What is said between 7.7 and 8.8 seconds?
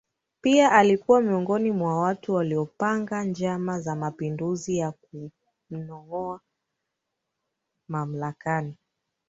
mamlakani